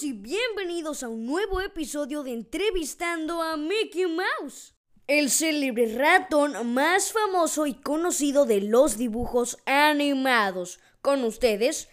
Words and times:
y 0.00 0.14
bienvenidos 0.14 1.02
a 1.02 1.08
un 1.10 1.26
nuevo 1.26 1.60
episodio 1.60 2.22
de 2.22 2.32
Entrevistando 2.32 3.42
a 3.42 3.58
Mickey 3.58 4.06
Mouse, 4.06 4.74
el 5.06 5.30
célebre 5.30 5.98
ratón 5.98 6.72
más 6.72 7.12
famoso 7.12 7.66
y 7.66 7.74
conocido 7.74 8.46
de 8.46 8.62
los 8.62 8.96
dibujos 8.96 9.58
animados. 9.66 10.80
Con 11.02 11.22
ustedes, 11.24 11.90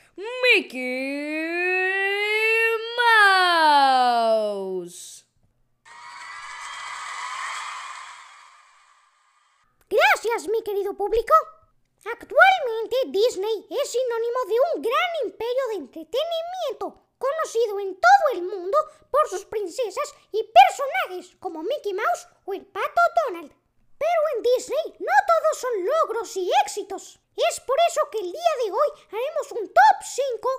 Mickey 0.56 0.80
Mouse. 4.32 5.26
Gracias, 9.90 10.48
mi 10.48 10.64
querido 10.64 10.96
público. 10.96 11.34
Actualmente 12.06 12.96
Disney 13.08 13.68
es 13.70 13.92
sinónimo 13.92 14.40
de 14.48 14.56
un 14.74 14.82
gran 14.84 15.10
imperio 15.26 15.68
de 15.72 15.76
entretenimiento, 15.76 17.09
conocido 17.20 17.80
en 17.80 17.94
todo 17.94 18.26
el 18.34 18.42
mundo 18.42 18.78
por 19.12 19.30
sus 19.30 19.46
princesas 19.46 20.16
y 20.32 20.42
personajes 20.44 21.36
como 21.40 21.62
Mickey 21.62 21.94
Mouse 21.94 22.28
o 22.46 22.54
el 22.54 22.66
pato 22.66 23.02
Donald. 23.28 23.54
Pero 24.00 24.22
en 24.36 24.44
Disney 24.44 24.96
no 25.00 25.14
todos 25.28 25.60
son 25.60 25.86
logros 25.86 26.36
y 26.38 26.50
éxitos. 26.66 27.20
Es 27.36 27.60
por 27.60 27.78
eso 27.90 28.02
que 28.12 28.20
el 28.20 28.32
día 28.32 28.54
de 28.66 28.72
hoy 28.72 28.90
haremos 29.12 29.52
un 29.52 29.68
top 29.68 29.98
5 30.02 30.50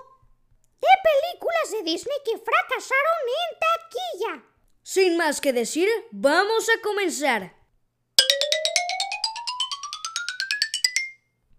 de 0.79 0.87
películas 1.03 1.71
de 1.71 1.83
Disney 1.83 2.17
que 2.23 2.37
fracasaron 2.37 3.19
en 3.27 3.59
taquilla. 3.59 4.51
Sin 4.83 5.17
más 5.17 5.41
que 5.41 5.53
decir, 5.53 5.89
vamos 6.11 6.69
a 6.69 6.81
comenzar. 6.81 7.55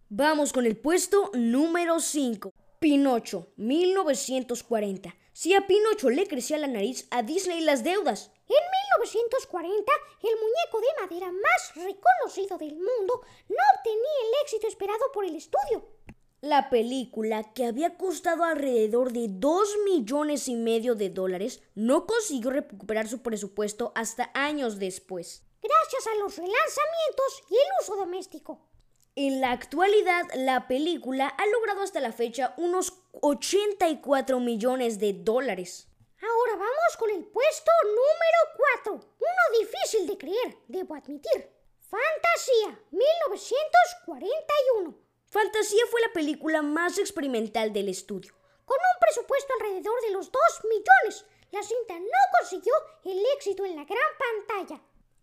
Vamos 0.09 0.53
con 0.53 0.67
el 0.67 0.77
puesto 0.77 1.31
número 1.33 1.99
5. 1.99 2.53
Pinocho, 2.83 3.47
1940. 3.59 5.15
Si 5.33 5.55
a 5.55 5.69
Pinocho 5.69 6.11
le 6.11 6.27
crecía 6.27 6.59
la 6.59 6.67
nariz, 6.67 7.07
a 7.13 7.23
Disney 7.23 7.61
las 7.61 7.85
deudas. 7.85 8.33
En 8.49 8.57
1940, 8.99 9.93
el 10.21 10.35
muñeco 10.35 10.81
de 10.81 11.01
madera 11.01 11.31
más 11.31 11.75
reconocido 11.77 12.59
del 12.59 12.75
mundo 12.75 13.23
no 13.49 13.57
obtenía 13.79 14.19
el 14.27 14.43
éxito 14.43 14.67
esperado 14.67 15.13
por 15.15 15.25
el 15.25 15.37
estudio. 15.37 15.87
La 16.41 16.71
película, 16.71 17.53
que 17.53 17.67
había 17.67 17.97
costado 17.97 18.43
alrededor 18.43 19.13
de 19.13 19.29
2 19.29 19.77
millones 19.85 20.49
y 20.49 20.57
medio 20.57 20.97
de 20.97 21.09
dólares, 21.09 21.63
no 21.77 22.05
consiguió 22.05 22.51
recuperar 22.51 23.07
su 23.07 23.23
presupuesto 23.23 23.93
hasta 23.95 24.33
años 24.35 24.81
después. 24.81 25.45
Gracias 25.63 26.09
a 26.09 26.19
los 26.19 26.37
relanzamientos 26.37 27.43
y 27.49 27.55
el 27.55 27.69
uso 27.81 27.95
doméstico. 27.95 28.73
En 29.15 29.43
la 29.43 29.51
actualidad, 29.51 30.23
la 30.37 30.67
película 30.67 31.29
ha 31.29 31.47
logrado 31.47 31.83
hasta 31.83 32.01
la 32.01 32.13
fecha 32.13 32.55
unos 32.57 32.95
84 33.21 34.41
millones 34.41 35.01
de 35.01 35.13
dólares. 35.13 35.87
Ahora 36.23 36.53
vamos 36.53 36.97
con 36.99 37.11
el 37.11 37.23
puesto 37.27 37.71
número 37.85 38.39
4. 38.85 38.95
Uno 38.95 39.59
difícil 39.61 40.07
de 40.07 40.17
creer, 40.17 40.57
debo 40.67 40.95
admitir. 40.95 41.51
Fantasía, 41.79 42.81
1941. 42.91 44.99
Fantasía 45.27 45.83
fue 45.91 46.01
la 46.01 46.15
película 46.15 46.63
más 46.63 46.97
experimental 46.97 47.71
del 47.71 47.91
estudio. 47.91 48.33
Con 48.65 48.79
un 48.79 48.99
presupuesto 48.99 49.53
alrededor 49.61 50.01
de 50.01 50.13
los 50.13 50.33
2 50.33 50.43
millones, 50.71 51.27
la 51.51 51.63
cinta 51.63 51.99
no 51.99 52.19
consiguió 52.41 52.73
el 53.05 53.23
éxito 53.37 53.67
en 53.67 53.77
la 53.77 53.85
gran 53.85 54.09
pantalla 54.19 54.81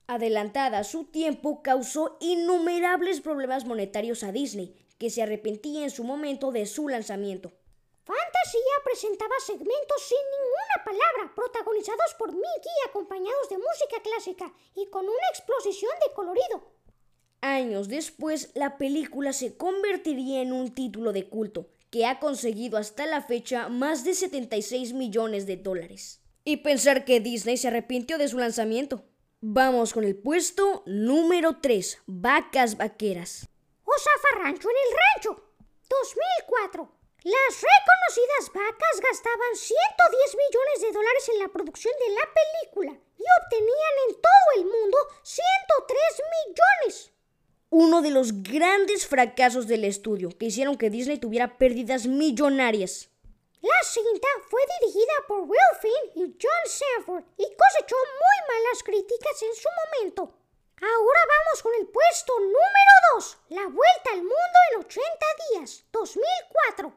adelantada 0.09 0.79
a 0.79 0.83
su 0.83 1.05
tiempo, 1.05 1.61
causó 1.61 2.17
innumerables 2.19 3.21
problemas 3.21 3.65
monetarios 3.65 4.23
a 4.23 4.31
Disney, 4.31 4.75
que 4.97 5.11
se 5.11 5.21
arrepentía 5.21 5.83
en 5.83 5.91
su 5.91 6.03
momento 6.03 6.51
de 6.51 6.65
su 6.65 6.89
lanzamiento. 6.89 7.53
Fantasía 8.03 8.75
presentaba 8.83 9.35
segmentos 9.45 10.01
sin 10.01 10.17
ninguna 10.17 10.83
palabra, 10.83 11.35
protagonizados 11.35 12.15
por 12.17 12.31
Mickey 12.31 12.73
acompañados 12.87 13.49
de 13.49 13.57
música 13.57 14.01
clásica 14.01 14.51
y 14.75 14.87
con 14.87 15.05
una 15.05 15.27
explosión 15.31 15.91
de 16.07 16.13
colorido. 16.15 16.73
Años 17.41 17.87
después, 17.87 18.49
la 18.55 18.79
película 18.79 19.31
se 19.31 19.57
convertiría 19.57 20.41
en 20.41 20.53
un 20.53 20.73
título 20.73 21.13
de 21.13 21.29
culto, 21.29 21.69
que 21.91 22.07
ha 22.07 22.19
conseguido 22.19 22.79
hasta 22.79 23.05
la 23.05 23.21
fecha 23.21 23.69
más 23.69 24.03
de 24.03 24.15
76 24.15 24.93
millones 24.93 25.45
de 25.45 25.57
dólares. 25.57 26.19
Y 26.45 26.57
pensar 26.57 27.05
que 27.05 27.19
Disney 27.19 27.57
se 27.57 27.67
arrepintió 27.67 28.17
de 28.17 28.27
su 28.27 28.39
lanzamiento. 28.39 29.03
Vamos 29.41 29.93
con 29.93 30.03
el 30.03 30.17
puesto 30.17 30.83
número 30.85 31.61
3, 31.61 31.99
vacas 32.07 32.75
vaqueras. 32.75 33.47
O 33.85 33.91
zafarrancho 33.97 34.67
en 34.69 34.75
el 34.75 34.97
rancho. 34.99 35.43
2004. 35.87 36.91
Las 37.23 37.63
reconocidas 37.63 38.53
vacas 38.53 38.99
gastaban 39.01 39.55
110 39.55 40.35
millones 40.35 40.81
de 40.81 40.91
dólares 40.91 41.29
en 41.31 41.39
la 41.39 41.47
producción 41.47 41.93
de 42.05 42.13
la 42.15 42.21
película 42.35 42.91
y 42.91 43.23
obtenían 43.41 43.95
en 44.09 44.15
todo 44.15 44.49
el 44.57 44.65
mundo 44.65 44.97
103 45.23 45.99
millones. 46.45 47.11
Uno 47.69 48.01
de 48.01 48.11
los 48.11 48.43
grandes 48.43 49.07
fracasos 49.07 49.67
del 49.67 49.85
estudio 49.85 50.31
que 50.37 50.47
hicieron 50.47 50.77
que 50.77 50.89
Disney 50.89 51.17
tuviera 51.17 51.57
pérdidas 51.57 52.07
millonarias. 52.07 53.09
La 53.61 53.83
cinta 53.83 54.27
fue 54.49 54.61
dirigida 54.79 55.13
por 55.27 55.41
Will 55.41 55.59
Finn 55.81 56.11
y 56.15 56.37
John 56.41 56.65
Sanford 56.65 57.23
y 57.37 57.43
cosechó 57.43 57.95
muy 57.95 58.28
malas 58.59 58.83
críticas 58.83 59.41
en 59.43 59.55
su 59.55 59.69
momento. 59.79 60.35
Ahora 60.81 61.21
vamos 61.27 61.63
con 61.63 61.73
el 61.75 61.87
puesto 61.87 62.39
número 62.39 62.93
2, 63.15 63.37
La 63.49 63.63
Vuelta 63.63 64.09
al 64.13 64.23
Mundo 64.23 64.57
en 64.71 64.79
80 64.79 65.03
días, 65.51 65.85
2004. 65.91 66.93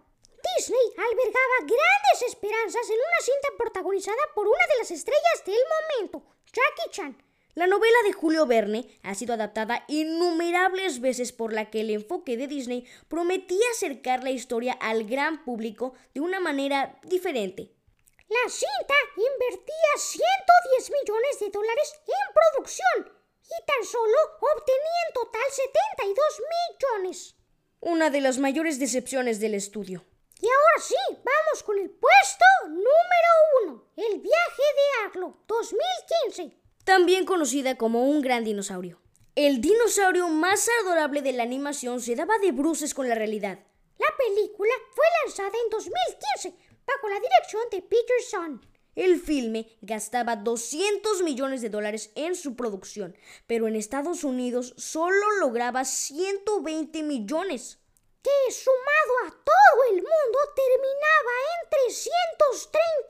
Disney 0.56 0.87
albergaba 0.97 1.56
grandes 1.61 2.22
esperanzas 2.27 2.89
en 2.91 2.97
una 2.97 3.21
cinta 3.21 3.49
protagonizada 3.59 4.22
por 4.34 4.47
una 4.47 4.67
de 4.71 4.78
las 4.78 4.91
estrellas 4.91 5.45
del 5.47 5.62
momento, 5.75 6.22
Jackie 6.47 6.91
Chan, 6.91 7.17
la 7.55 7.67
novela 7.67 7.99
de 8.05 8.12
Julio 8.12 8.47
Verne 8.47 8.89
ha 9.03 9.15
sido 9.15 9.34
adaptada 9.34 9.84
innumerables 9.87 11.01
veces 11.01 11.33
por 11.33 11.53
la 11.53 11.71
que 11.71 11.83
el 11.83 11.91
enfoque 11.91 12.37
de 12.37 12.49
Disney 12.49 12.87
prometía 13.09 13.65
acercar 13.72 14.25
la 14.25 14.31
historia 14.31 14.72
al 14.72 15.05
gran 15.05 15.45
público 15.45 15.95
de 16.15 16.21
una 16.21 16.41
manera 16.41 16.99
diferente. 17.05 17.72
La 18.32 18.50
cinta 18.50 18.94
invertía 19.16 19.93
110 19.97 20.91
millones 20.91 21.41
de 21.41 21.50
dólares 21.50 22.00
en 22.06 22.34
producción 22.34 23.12
y 23.44 23.66
tan 23.66 23.84
solo 23.84 24.16
obtenía 24.41 25.00
en 25.09 25.15
total 25.15 25.48
72 25.50 26.42
millones. 26.54 27.37
Una 27.81 28.10
de 28.10 28.21
las 28.21 28.38
mayores 28.38 28.78
decepciones 28.78 29.41
del 29.41 29.54
estudio. 29.54 30.04
Y 30.41 30.47
ahora 30.47 30.81
sí, 30.81 31.21
vamos 31.25 31.62
con 31.65 31.78
el 31.78 31.91
puesto 31.91 32.44
número 32.69 33.31
uno, 33.62 33.92
El 33.97 34.21
viaje 34.21 34.62
de 34.76 35.06
Arlo, 35.06 35.37
2015 35.47 36.62
también 36.84 37.25
conocida 37.25 37.76
como 37.76 38.04
un 38.04 38.21
gran 38.21 38.44
dinosaurio. 38.44 39.00
El 39.34 39.60
dinosaurio 39.60 40.28
más 40.28 40.69
adorable 40.82 41.22
de 41.22 41.32
la 41.32 41.42
animación 41.42 42.00
se 42.00 42.16
daba 42.16 42.38
de 42.38 42.53
bruces 42.53 42.92
con 42.92 43.09
la 43.09 43.15
realidad. 43.15 43.60
La 43.98 44.09
película 44.16 44.72
fue 44.94 45.04
lanzada 45.25 45.56
en 45.65 45.71
2015 45.71 46.54
bajo 46.54 46.72
la 47.12 47.21
dirección 47.21 47.62
de 47.71 47.83
Peter 47.83 48.17
El 48.95 49.21
filme 49.21 49.69
gastaba 49.83 50.37
200 50.37 51.23
millones 51.23 51.61
de 51.61 51.69
dólares 51.69 52.11
en 52.15 52.34
su 52.34 52.56
producción, 52.56 53.15
pero 53.47 53.69
en 53.69 53.77
Estados 53.77 54.25
Unidos 54.25 54.73
solo 54.78 55.31
lograba 55.39 55.84
120 55.84 57.03
millones. 57.03 57.78
Que 58.22 58.53
sumado 58.53 59.27
a 59.27 59.31
todo 59.31 59.84
el 59.91 59.97
mundo 59.97 60.39
terminaba 60.57 61.33
en 61.53 61.71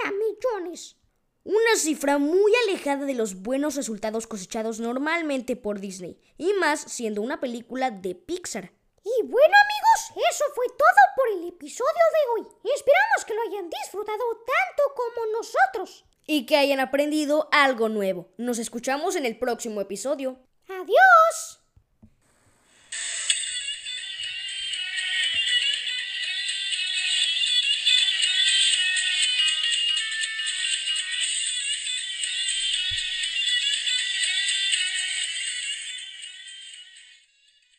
330 0.00 0.12
millones. 0.12 0.97
Una 1.44 1.76
cifra 1.76 2.19
muy 2.19 2.53
alejada 2.67 3.05
de 3.05 3.15
los 3.15 3.43
buenos 3.43 3.76
resultados 3.76 4.26
cosechados 4.26 4.81
normalmente 4.81 5.55
por 5.55 5.79
Disney, 5.79 6.19
y 6.38 6.55
más 6.55 6.81
siendo 6.81 7.23
una 7.23 7.41
película 7.41 7.91
de 7.91 8.15
Pixar. 8.15 8.73
Y 9.05 9.23
bueno 9.26 9.55
amigos, 9.55 10.25
eso 10.31 10.44
fue 10.55 10.67
todo 10.69 11.03
por 11.17 11.29
el 11.29 11.49
episodio 11.49 11.88
de 11.91 12.43
hoy. 12.43 12.47
Tanto 14.19 14.94
como 14.94 15.32
nosotros. 15.32 16.05
Y 16.26 16.47
que 16.47 16.56
hayan 16.56 16.81
aprendido 16.81 17.49
algo 17.50 17.88
nuevo. 17.88 18.29
Nos 18.37 18.59
escuchamos 18.59 19.17
en 19.17 19.26
el 19.26 19.38
próximo 19.38 19.81
episodio. 19.81 20.38
Adiós. 20.69 21.62